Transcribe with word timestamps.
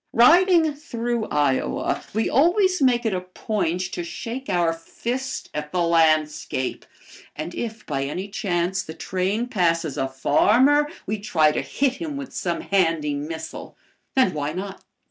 Riding 0.13 0.73
through 0.73 1.25
Iowa, 1.27 2.03
we 2.11 2.27
always 2.27 2.81
make 2.81 3.05
it 3.05 3.13
a 3.13 3.21
point 3.21 3.81
to 3.93 4.03
shake 4.03 4.49
our 4.49 4.73
fist 4.73 5.51
at 5.53 5.71
the 5.71 5.81
landscape. 5.83 6.87
And 7.35 7.53
if 7.53 7.85
by 7.85 8.05
any 8.05 8.27
chance 8.27 8.81
the 8.81 8.95
train 8.95 9.45
passes 9.45 9.99
a 9.99 10.07
farmer 10.07 10.89
we 11.05 11.19
try 11.19 11.51
to 11.51 11.61
hit 11.61 11.97
him 11.97 12.17
with 12.17 12.33
some 12.33 12.61
handy 12.61 13.13
missile. 13.13 13.77
And 14.15 14.33
why 14.33 14.53
not? 14.53 14.83